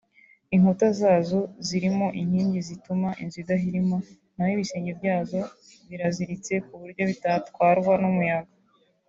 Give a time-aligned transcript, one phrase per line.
[0.55, 3.97] Inkuta zazo zirimo inkingi zituma inzu idahirima
[4.35, 5.39] naho ibisenge byazo
[5.89, 8.53] biraziritse kuburyo bitatwarwa n’umuyaga